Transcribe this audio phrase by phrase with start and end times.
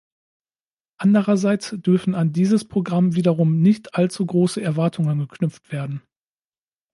[0.97, 6.01] Andererseits dürfen an dieses Programm wiederum nicht allzu große Erwartungen geknüpft werden.